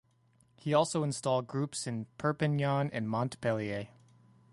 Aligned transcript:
He 0.55 0.73
also 0.73 1.03
installed 1.03 1.45
groups 1.45 1.85
in 1.85 2.07
Perpignan 2.17 2.89
and 2.91 3.07
Montpellier. 3.07 3.89